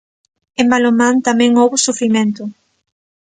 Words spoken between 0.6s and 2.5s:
En balonmán, tamén houbo sufrimento.